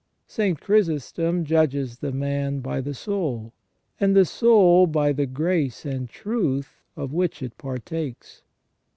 [0.25, 0.59] St.
[0.59, 3.53] Chrysostom judges the man by the soul,
[3.99, 8.41] and the soul by the grace and truth of which it partakes.